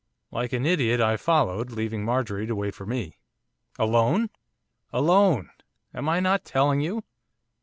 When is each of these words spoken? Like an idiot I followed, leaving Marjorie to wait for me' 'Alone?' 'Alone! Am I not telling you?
Like 0.31 0.51
an 0.51 0.65
idiot 0.65 0.99
I 0.99 1.15
followed, 1.15 1.69
leaving 1.71 2.03
Marjorie 2.03 2.47
to 2.47 2.55
wait 2.55 2.73
for 2.73 2.87
me' 2.87 3.19
'Alone?' 3.77 4.31
'Alone! 4.91 5.51
Am 5.93 6.09
I 6.09 6.19
not 6.19 6.43
telling 6.43 6.81
you? 6.81 7.03